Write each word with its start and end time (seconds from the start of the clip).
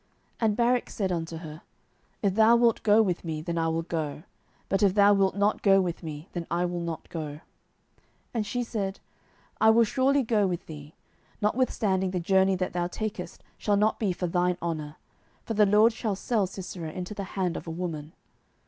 07:004:008 0.01 0.09
And 0.47 0.57
Barak 0.57 0.89
said 0.89 1.11
unto 1.11 1.37
her, 1.37 1.61
If 2.23 2.33
thou 2.33 2.55
wilt 2.55 2.81
go 2.81 3.03
with 3.03 3.23
me, 3.23 3.43
then 3.43 3.59
I 3.59 3.67
will 3.67 3.83
go: 3.83 4.23
but 4.67 4.81
if 4.81 4.95
thou 4.95 5.13
wilt 5.13 5.35
not 5.35 5.61
go 5.61 5.79
with 5.79 6.01
me, 6.01 6.27
then 6.33 6.47
I 6.49 6.65
will 6.65 6.79
not 6.79 7.07
go. 7.09 7.19
07:004:009 7.33 7.41
And 8.33 8.45
she 8.47 8.63
said, 8.63 8.99
I 9.59 9.69
will 9.69 9.83
surely 9.83 10.23
go 10.23 10.47
with 10.47 10.65
thee: 10.65 10.95
notwithstanding 11.39 12.09
the 12.09 12.19
journey 12.19 12.55
that 12.55 12.73
thou 12.73 12.87
takest 12.87 13.43
shall 13.59 13.77
not 13.77 13.99
be 13.99 14.11
for 14.11 14.25
thine 14.25 14.57
honour; 14.59 14.95
for 15.43 15.53
the 15.53 15.67
LORD 15.67 15.93
shall 15.93 16.15
sell 16.15 16.47
Sisera 16.47 16.89
into 16.91 17.13
the 17.13 17.23
hand 17.37 17.55
of 17.55 17.67
a 17.67 17.69
woman. 17.69 18.13